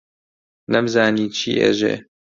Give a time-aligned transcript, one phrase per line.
[0.71, 1.95] نەمزانی چی ئێژێ،